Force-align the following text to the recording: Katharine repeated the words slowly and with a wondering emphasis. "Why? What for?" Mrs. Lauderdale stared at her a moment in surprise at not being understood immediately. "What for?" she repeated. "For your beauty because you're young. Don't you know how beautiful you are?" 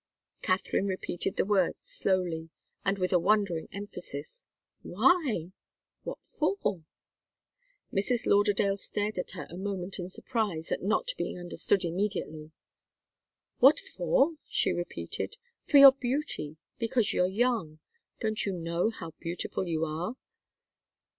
Katharine 0.41 0.87
repeated 0.87 1.35
the 1.35 1.45
words 1.45 1.77
slowly 1.87 2.49
and 2.83 2.97
with 2.97 3.13
a 3.13 3.19
wondering 3.19 3.69
emphasis. 3.71 4.43
"Why? 4.81 5.51
What 6.01 6.17
for?" 6.23 6.83
Mrs. 7.93 8.25
Lauderdale 8.25 8.77
stared 8.77 9.19
at 9.19 9.29
her 9.37 9.45
a 9.51 9.57
moment 9.57 9.99
in 9.99 10.09
surprise 10.09 10.71
at 10.71 10.81
not 10.81 11.09
being 11.19 11.37
understood 11.37 11.85
immediately. 11.85 12.51
"What 13.59 13.77
for?" 13.79 14.37
she 14.49 14.71
repeated. 14.73 15.37
"For 15.65 15.77
your 15.77 15.91
beauty 15.91 16.57
because 16.79 17.13
you're 17.13 17.27
young. 17.27 17.77
Don't 18.19 18.43
you 18.43 18.53
know 18.53 18.89
how 18.89 19.11
beautiful 19.19 19.67
you 19.67 19.85
are?" 19.85 20.15